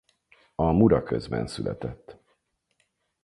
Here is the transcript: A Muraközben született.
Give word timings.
A 0.55 0.71
Muraközben 0.71 1.47
született. 1.47 2.17